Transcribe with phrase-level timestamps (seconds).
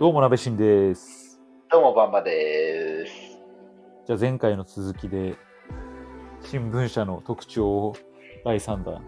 [0.00, 1.38] どうも、なべしんです。
[1.70, 3.12] どうも、バンバです。
[4.06, 5.36] じゃあ、前回の続きで、
[6.40, 7.96] 新聞社の特徴を
[8.42, 9.04] 第3弾。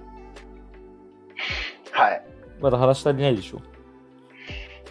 [1.93, 2.23] はい。
[2.61, 3.63] まだ話足りないでしょ？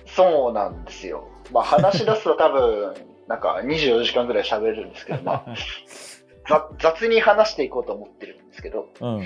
[0.07, 1.27] そうなんですよ。
[1.51, 2.95] まあ、話し出すと多分、
[3.27, 5.55] なんか24時間ぐらい喋れるんですけど、まあ、
[6.49, 9.25] ざ雑に話していこうと思ってるんですけど、うん。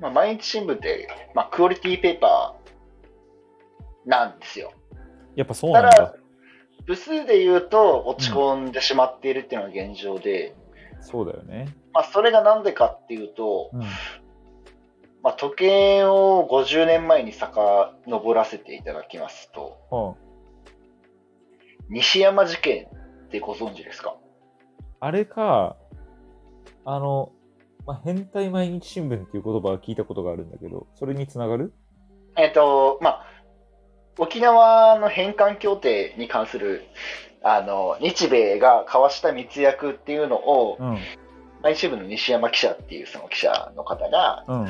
[0.00, 4.72] まあ、毎日新聞って、まあ、クオリティペーパーなんですよ。
[5.36, 6.14] やっぱそうなんだただ。
[6.86, 10.54] 部数で言うと落ち込んでしまっているっていうのが現状で、
[11.00, 11.74] そうだよね。
[11.92, 13.80] まあ、それがなんでかっていうと、うん。
[15.22, 20.14] まあ、時計を50年前に遡らせていただきますと、は
[21.88, 22.86] 西山事件
[23.26, 24.16] ってご存知ですか？
[25.00, 25.76] あ、あれか、
[26.84, 27.30] あの、
[27.86, 31.72] まあ、変態毎日新聞っていう言葉は聞いたことがあるんだけど、それにつながる？
[32.36, 33.26] えっ、と、まあ、
[34.18, 36.84] 沖縄の返還協定に関する、
[37.42, 40.98] あの、日米が交わした密約っていうのを、うん。
[41.62, 44.66] 毎日新聞の西山記者っていうその記者の方が、うん。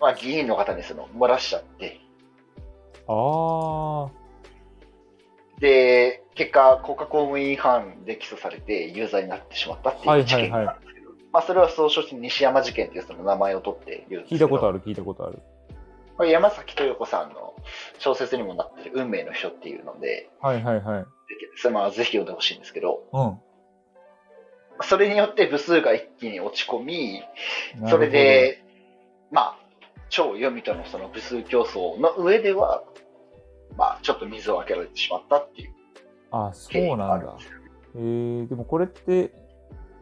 [0.00, 2.00] まあ、議員の方にその漏らしちゃって、
[3.06, 4.10] ああ。
[5.60, 15.38] で、結果、国家公務員違反で起訴されて有罪になってしまったってはいいうはいはい事件なんですけど、まあ、それは総称して西山事件っていうその名前を取って言うんですけど、聞いたことある、聞いたことある。
[16.20, 17.54] これ山崎豊子さんの
[17.98, 21.06] 小説にもなってる運命の書っていうので、はいはいはい。
[21.56, 23.38] それまあぜひ読んでほしいんですけど、うん。
[24.82, 27.22] それによって部数が一気に落ち込み、
[27.88, 28.62] それ、で、
[29.30, 29.58] まあ、
[30.10, 32.84] 超読みとのその部数競争の上では、
[33.78, 35.72] まあ、ちょっと水を開けられてしまったっていう
[36.32, 37.44] あ、経緯そうなんだで。
[37.44, 37.58] すよ。
[37.94, 39.32] えー、でもこれって、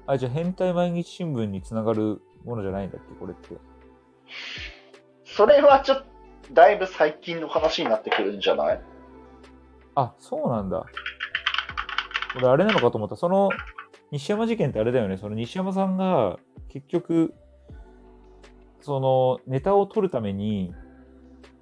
[0.09, 3.55] あ、じゃあ変態毎日新聞につながるものじゃないんだっけ、これって。
[5.39, 6.05] それはちょっと、
[6.53, 8.81] だいぶ最近の話になってくるんじゃない？
[9.95, 10.85] あ、そうなんだ。
[12.39, 13.15] 俺、あれなのかと思った。
[13.15, 13.51] その、
[14.11, 15.17] 西山事件ってあれだよね。
[15.17, 17.35] その西山さんが、結局、
[18.81, 20.75] その、ネタを取るために、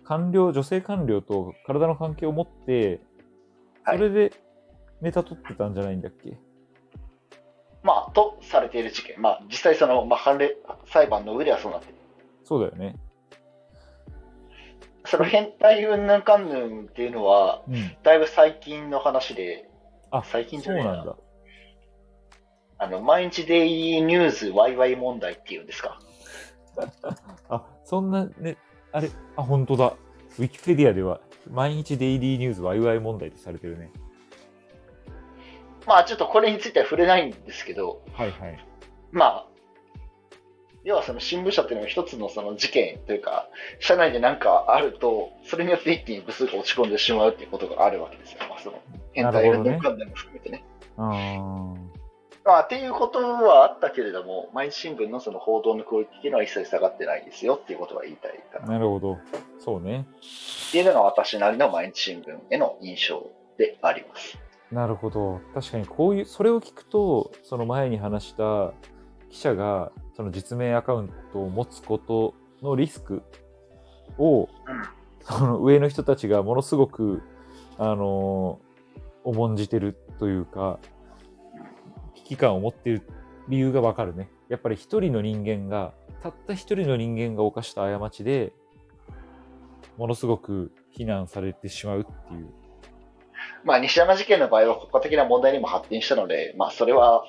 [0.05, 3.03] 官僚、女性官僚と体の関係を持って、
[3.85, 4.33] はいそれで
[5.03, 6.39] ネタ取ってたんじゃないんだっけ？
[7.83, 9.21] まあ、とされている事件。
[9.21, 10.57] まあ、実際その、まあ、判例、
[10.87, 11.95] 裁判の上ではそうなってる。
[12.43, 12.97] そうだよね。
[15.17, 17.97] その変態云々かんぬんっていうのは、うん。
[18.03, 19.67] だいぶ最近の話で、
[20.11, 21.17] あ、最近じゃないななんだ。
[22.79, 25.99] あの、毎日デイリーニュースワイワイ問題っていうんですか。
[27.49, 28.59] あ、そんなね、
[28.93, 29.95] あれ、あ、本当だ。
[30.39, 33.91] ウィキペディアでは、毎日デイリーニュースワイワイ問題ってされてるね。
[35.87, 38.67] まあ、ちょっとこれについては触れないんですけど、はいはい。
[39.13, 39.47] まあ、
[40.87, 43.49] 要はその新聞社っていうのは一つのその事件というか、
[43.81, 48.39] 社内で何かあると、それによって一気に部数が落ち込んでしまうっていうことがあるわけですよ。
[48.49, 48.79] まあ、その
[49.13, 50.65] 変態運動関連も含めてね。
[50.97, 51.75] あー
[52.45, 58.75] まあ、っていうことはあったけれども、毎日新聞のその報道のクオリティっていうのは一切下がってないですよっていうことは言いたいかな。
[58.75, 59.19] なるほど。
[59.59, 60.07] そうね。
[60.69, 64.39] っていうのが私なりの毎日新聞への印象であります。
[64.71, 65.41] なるほど。
[65.53, 68.73] 確かにこういう、それを聞くと、その前に話した
[69.37, 73.23] 記者が、その実名アカウントを持つことのリスク
[74.19, 74.49] を、
[75.21, 77.23] その上の人たちがものすごく、
[77.79, 78.67] あのー
[79.27, 80.79] 重んじてるというか、
[82.15, 83.03] 危機感を持っている
[83.49, 84.31] 理由がわかるね。
[84.49, 85.93] やっぱり一人の人間が、
[86.23, 88.53] たった一人の人間が犯した過ちで、
[89.97, 92.47] ものすごく非難されてしまうっていう。
[93.65, 97.25] まあ、西山事件の場合は国家的な問題にも発展したので、まあ、それは、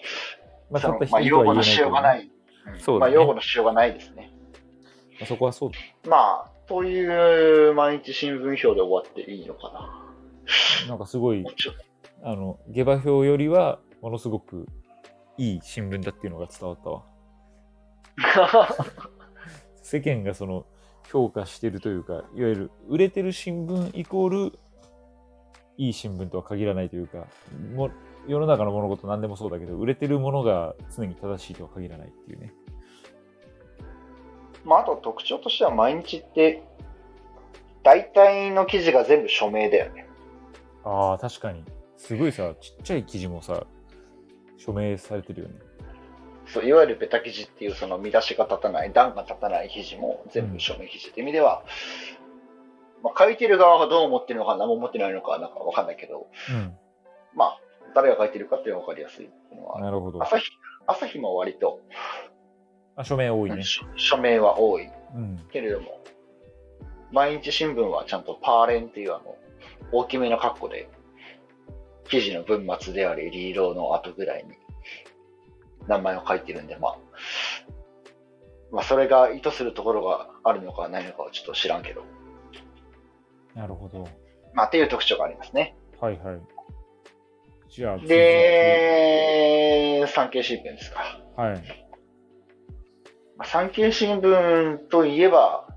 [0.69, 2.21] まあ、そのたった一まあ、のしようがない。
[2.21, 4.31] うんそうまあ、用語のしようがないですね。
[5.19, 5.71] まあそこはそう
[6.09, 9.71] まあ、という毎日新聞表で終わっていいのか
[10.85, 10.89] な。
[10.89, 11.45] なんかすごい
[12.23, 14.67] あの、下馬評よりは、ものすごく
[15.37, 17.03] いい新聞だっていうのが伝わったわ。
[19.81, 20.65] 世間がその、
[21.11, 24.59] 評価してるというか、いわゆる売れてる新聞イコール、
[25.77, 27.27] いい新聞とは限らないというか、
[27.75, 27.89] も
[28.27, 32.53] 世の中の物事何でもそうだけど、売れてるものが常に正しいとは限らないっていうね。
[34.65, 36.61] まあ、あと特徴としては毎日って、
[37.83, 40.07] 大体の記事が全部署名だよね。
[40.83, 41.63] ああ、確かに。
[41.95, 43.65] すごいさ、ちっちゃい記事もさ、
[44.57, 45.55] 署名されてるよね。
[46.47, 51.63] そういわゆるベタ記事っていうその見出しが立たない、段が立たない記事も全部署名記事って意味では、
[53.03, 56.73] まあ、書いてる側がどう思ってるのか何も思ってないのかなんかわかんないけど、うん。
[57.35, 57.59] まあ、
[57.97, 59.29] 誰が書いてるかっていうのがわかりやすい
[59.81, 60.21] なるほど。
[60.21, 60.51] 朝日、
[60.85, 61.81] 朝日も割と、
[62.95, 63.63] あ署名多いね。
[63.63, 65.39] 署署名は多いうん。
[65.51, 66.03] けれども、
[67.11, 69.35] 毎日新聞はちゃんとパーレンっていうあの、
[69.91, 70.91] 大きめの括弧で、
[72.07, 74.51] 記事の文末であり、リードの後ぐらいに
[75.87, 76.97] 名前を書いてるんで、まあ、
[78.71, 82.03] まあ、それが意図するところがあるのかないのかはちょっと知らんけど。
[83.55, 84.07] なるほど。
[84.53, 85.75] まあ、っていう特徴がありますね。
[85.99, 86.56] はいはい。
[87.69, 89.57] じゃあ、で、
[90.07, 91.19] 産経新聞ですか。
[91.35, 91.63] はい。
[93.37, 95.67] まあ、産経新聞といえば、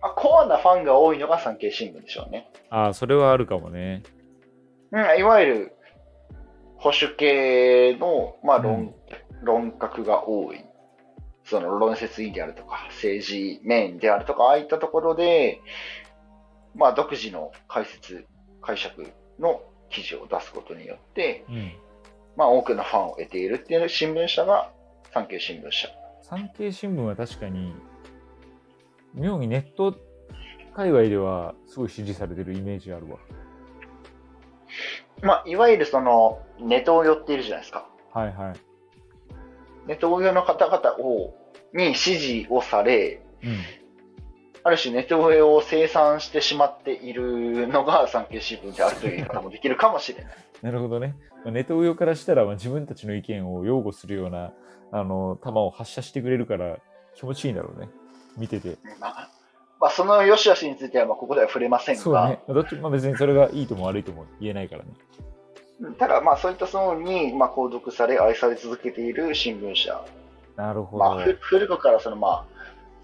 [0.00, 2.50] まあ、コアなファンが多いのが産経新聞でしょうね。
[2.70, 4.02] ああ、それはあるかもね。
[4.92, 5.72] うん、いわゆる
[6.76, 8.94] 保守系の、まあ論、うん
[9.42, 10.64] 論客が多い。
[11.44, 15.60] その論説委員であるとか、政治メインであるとか、ああいったところで、
[16.74, 18.26] まあ独自の解説、
[18.60, 19.06] 解釈
[19.38, 21.72] の記事を出すことによって、うん。
[22.36, 24.70] まあ多くのファンを得ているっていう新聞社が
[25.12, 25.88] 産経新聞社。
[26.22, 27.74] 産経新聞は確かに、
[29.14, 29.96] 妙にネット
[30.74, 33.18] 界隈ではすごい支持されてるイメージあるわ。
[35.22, 37.88] まあいわゆるそのネトウヨっているじゃないですか。
[38.12, 38.56] はいはい。
[39.86, 41.34] ネトウヨの方々を、
[41.72, 43.58] に支持をされ、うん。
[44.66, 50.32] ある種ネトウヨを生産してしまっているのが産経新聞であるという言い方もできるかもしれない。
[50.60, 51.14] なるほどね。
[51.44, 54.52] まあネトウヨからしたら、まあ、自分たちの意見を擁護するような、
[54.90, 56.78] あの、球を発射してくれるから
[57.14, 57.88] 気持ちいいんだろうね。
[58.36, 58.76] 見てて。
[58.98, 59.30] まあ、
[59.80, 62.18] まあ、その良し悪しについてはまあここでは触れませんが、そうね。
[62.18, 64.88] まあどっちまあ、別にそれがいいとも悪いとも言えないからね。
[65.96, 70.04] ただまあそういった層にまあ購読され愛され続けている新聞社、
[70.56, 71.04] なるほど。
[71.04, 72.55] まあ、ふ古くからそのまあ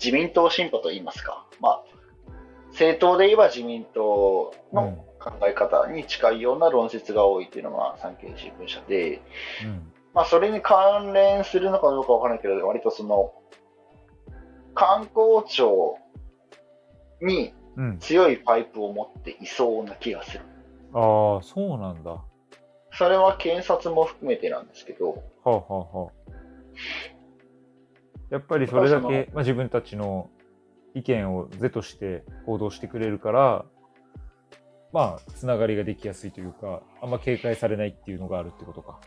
[0.02, 1.84] 自民党進歩といいますか、まあ、
[2.70, 9.20] 政党で言えば自民党の考え方に近いような論説が多いというのが産経新聞社で、
[9.64, 9.92] うん。
[10.14, 13.32] まあ、それに関連するのかどうかわからないけど、割とその、
[14.74, 15.98] 観光庁
[17.20, 17.98] にうん。
[17.98, 20.44] 強いパイプを持っていそうな気がする。
[20.92, 22.10] ああ、そうなんだ。
[22.10, 22.24] は
[22.92, 26.32] それは検察も含めてなんですけど、あ、はあはあ、
[28.32, 30.30] やっぱりそれだけ、まあ、自分たちの
[30.94, 33.64] 意見を是として行動してくれるから、
[34.90, 38.98] まあ、つながりができやすいというか、あんま警戒されないっていうのがあるってことか。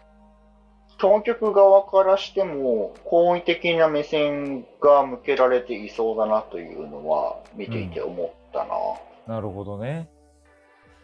[0.99, 8.59] 当局側からしても、好意的な目線が向けられていそうだなというのは見ていて思った
[9.27, 9.35] な。
[9.35, 10.07] なるほどね。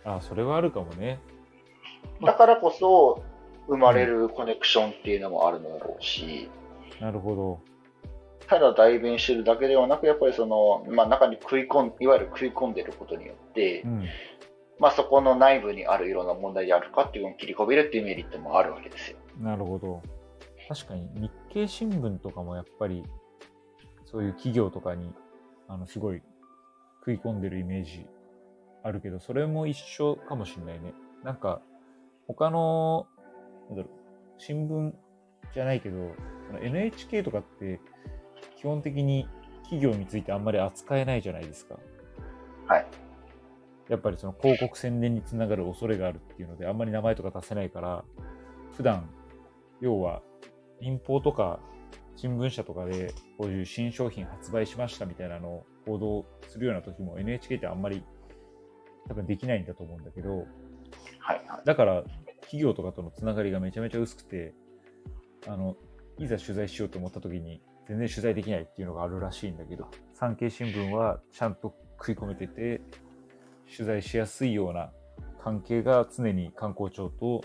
[0.06, 1.20] あそれはあるかもね。
[2.24, 3.24] だからこそ、
[3.66, 6.52] 生まれるコネクションっていうのもあるのだろうし、
[7.00, 7.71] なるほど。
[8.52, 14.06] ただ代弁してるだけではなく、やっぱりその、まあ、中に食い込ん、いわゆる食い込んでることによってう、ん。
[14.78, 19.18] まあ、そこの内部にあるいろんな問題であるかっていうのを切り込めるっていうメリットもあるわけですよ。
[19.40, 20.02] なるほど。
[20.68, 23.06] 確かに日経新聞とかもやっぱり
[24.04, 25.14] そういう企業とかに
[25.70, 26.22] あのすごい
[27.00, 28.06] 食い込んでるイメージ
[28.84, 30.94] あるけど、それも一緒かもしれないね。
[31.24, 31.62] なんか
[32.28, 33.08] 他の
[33.70, 33.92] なんだろう
[34.40, 34.92] 新聞
[35.54, 36.16] じゃないけど、
[36.62, 37.80] NHK とかって
[38.62, 39.28] 基本的に
[39.64, 41.80] 企業についてあんまり扱えないじゃないですか。
[42.68, 42.86] はい。
[43.90, 48.06] やっぱりその広告宣伝につながる恐れがあるっていうので、あんまり名前とか出せないから、
[48.78, 49.10] 普段、
[49.82, 50.22] 要は
[50.80, 51.60] 民放とか
[52.16, 58.04] 新聞社とかでこういう新商品発売しましたみたいなのを報道するような時も NHK ってあんまり
[59.08, 60.38] 多分できないんだと思うんだけど、
[61.18, 61.66] はい、はい。
[61.66, 62.04] だから
[62.42, 64.54] 企業とかとのつながりがめちゃめちゃ薄くて、
[65.48, 65.76] あの、
[66.20, 72.82] いざ取材しようと思った時に全然取材できないっていうのがあるらしいんだけど、産経新聞はちゃんと食い込めてて、
[73.76, 74.92] 取材しやすいような
[75.44, 77.42] 関係が常に観光庁と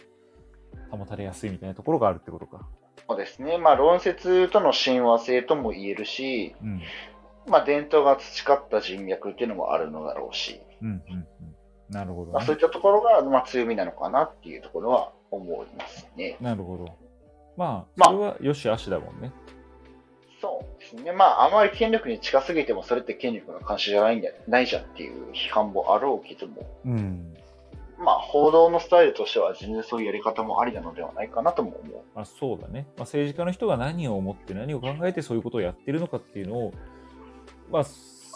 [0.91, 2.67] 保たれやすいみたいなところがあるってことか。
[3.09, 3.59] そうですね。
[3.59, 6.83] まあ、論説との親和性とも言えるし、うん。
[7.47, 11.27] まあ、伝統が培った人脈っていうのもあるのだろうし、うん、うん、うん。
[11.89, 12.65] なるほど、まあ、そういね。
[12.65, 16.37] ったところが、まあ、強みなのかなっていうところは思いますね。
[16.41, 16.85] なるほど。
[17.57, 19.33] まあ、まあそれはよし悪しだもんね。
[19.47, 19.56] そう
[20.93, 21.13] ですね。
[21.13, 27.37] まあ、あまり権力に近すぎても、それって権力の監視じゃないんだないじゃんっていう批判もあろうけども、うん。
[27.99, 32.03] まあ、報道のスタイルとしては全然そういうやり方もありなのではないかなとも思う。
[32.15, 36.73] まあ、そうだね、まあ、政治家の人が何を思って何を考えてそういうことをやってるのかっていうのを、
[37.71, 37.85] まあ、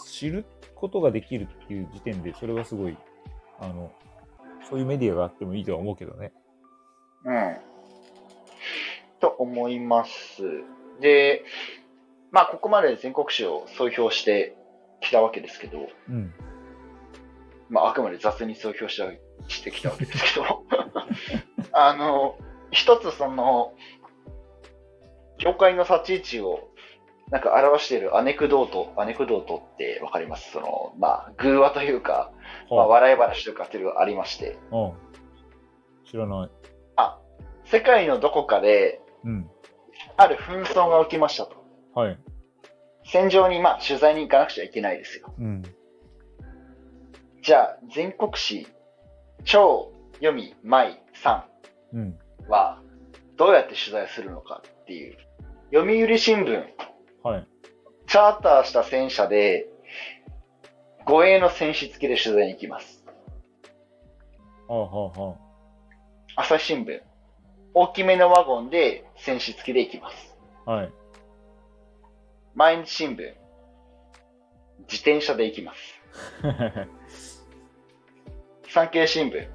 [0.05, 2.97] 知ることができるっていう時点でそれはすごい
[3.59, 3.91] あの
[4.67, 6.31] そういうメディアがあってもいいとは思うけどね。
[7.25, 7.57] うん。
[9.19, 10.41] と思います。
[10.99, 11.43] で、
[12.31, 14.55] まあ、ここまで全国紙を総評して
[15.01, 16.33] きたわけですけど、うん。
[17.69, 19.11] まあ、あくまで雑に総評した
[19.49, 20.63] してきたわけですけど、
[21.73, 22.37] あの、
[22.71, 23.73] 一つその、
[25.39, 26.69] 業界の立ち位置を
[27.31, 30.51] なんか表しているアネクドート、アネクドートってわかります？
[30.51, 32.31] その、まあ、偶話というか、
[32.69, 34.93] まあ、笑い話とかっていうのがありまして、うん。
[36.05, 36.49] 知らない。
[36.97, 37.19] あ、
[37.65, 39.49] 世界のどこかで、うん。
[40.17, 41.60] ある紛争が起きましたと。
[41.93, 42.17] はい。
[43.03, 45.33] 戦場にまあ取材に行かなくちゃいけないですよ。
[45.37, 45.63] うん。
[47.41, 48.67] じゃあ、全国紙、
[49.43, 51.47] 超読み舞さ
[51.91, 52.01] うん。
[52.09, 52.81] んは、
[53.35, 55.17] どうやって取材するのかっていう。
[55.73, 56.63] 読売新聞、
[57.23, 57.47] はい。
[58.07, 59.67] チャーターした戦車で、
[61.05, 63.03] 護衛の戦士付きで取材に行きます。
[64.67, 65.35] はあ、はあ、は
[66.35, 67.01] 朝日新聞、
[67.73, 70.37] 大きめのワゴンで戦士付きで行きます。
[70.65, 70.71] あ。
[70.71, 70.93] はい。
[72.55, 73.33] 毎日新聞、
[74.81, 76.01] 自転車で行きます。
[78.67, 79.47] 産経新聞、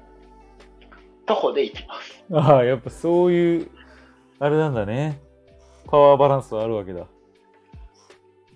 [1.25, 2.23] 徒歩で行きます。
[2.33, 3.71] ああ、やっぱそういう、
[4.39, 5.19] あれなんだね。
[5.87, 7.05] パワーバランスはあるわけだ。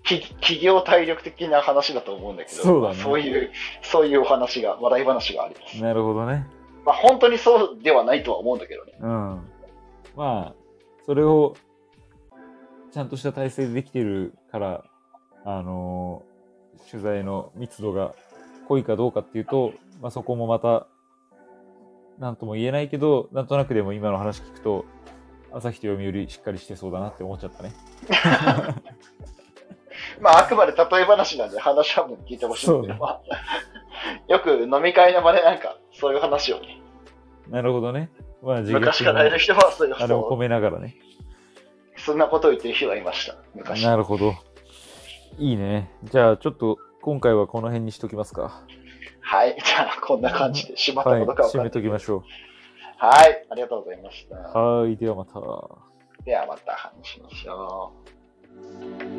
[0.02, 3.50] き企業体力的な話だと思うんだけど、そうだねまあそういう、
[3.82, 5.80] そういうお話が、笑い話があります。
[5.82, 6.46] なるほどね。
[6.84, 8.92] まあ本当にそうではないとは思うんだけどね。
[9.00, 9.08] うん。
[10.16, 10.54] まあ、
[11.06, 11.54] それを、
[12.92, 14.84] ちゃんとした体制でできてるから、
[15.44, 16.32] あのー
[16.90, 18.14] 取材の密度が
[18.68, 20.86] 濃いかどうかっていうと、まあそこもまた、
[22.18, 24.84] なんとも言えないけど、なんとなくでも今の話聞くと、
[25.52, 27.72] 朝日と読売しっかりしてそうだなって思っちゃったね。
[30.20, 33.20] まああくまで例え話なんで話は聞いてほしいんだけど、そうまあ、
[34.32, 36.80] よく飲み会の場でなんかそういう話をね、
[37.48, 38.10] なるほどね。
[38.42, 40.96] まあ自昔からいる人はそういうあれを込そめながらね。
[42.02, 43.36] うそんなことを言ってる人がいました。
[43.54, 43.84] 昔。
[43.84, 44.34] なるほど。
[45.38, 45.90] いいね。
[46.04, 48.62] じゃあちょっと今回はこの辺にしときますか。
[49.20, 49.56] はい。
[49.64, 51.20] じゃあこんな感じでしまったはい。
[51.20, 51.70] ことか分か締め。
[51.70, 52.22] ときましょう。
[52.98, 53.46] はい。
[53.50, 54.36] ありがとうございました。
[54.36, 54.96] はい。
[54.96, 55.32] ではまた。
[56.24, 59.11] ではまた話しましょう。